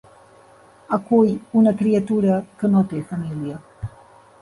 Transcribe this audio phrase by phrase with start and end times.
[0.97, 1.29] Acull
[1.61, 3.63] una criatura que no té família.